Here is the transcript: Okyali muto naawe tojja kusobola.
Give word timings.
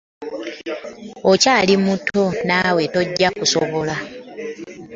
Okyali 1.31 1.73
muto 1.85 2.23
naawe 2.47 2.83
tojja 2.93 3.29
kusobola. 3.37 3.95